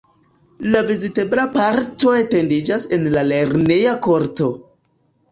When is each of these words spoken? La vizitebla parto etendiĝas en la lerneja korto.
La 0.75 0.79
vizitebla 0.85 1.43
parto 1.57 2.13
etendiĝas 2.19 2.87
en 2.97 3.05
la 3.17 3.25
lerneja 3.33 3.93
korto. 4.07 4.49